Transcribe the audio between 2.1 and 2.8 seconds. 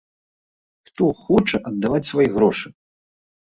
свае грошы!?